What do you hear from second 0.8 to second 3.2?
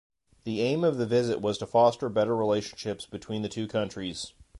of the visit was to foster better relationships